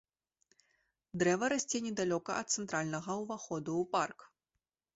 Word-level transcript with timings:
Дрэва 1.23 1.49
расце 1.53 1.77
недалёка 1.89 2.31
ад 2.45 2.57
цэнтральнага 2.57 3.11
ўваходу 3.23 3.71
ў 3.85 3.95
парк. 3.97 4.19